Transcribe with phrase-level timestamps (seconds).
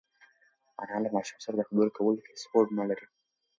[0.83, 3.05] انا له ماشوم سره د خبرو کولو هېڅ هوډ نهلري.